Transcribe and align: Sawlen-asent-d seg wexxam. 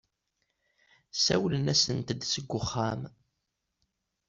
Sawlen-asent-d 1.25 2.21
seg 2.31 2.45
wexxam. 2.51 3.01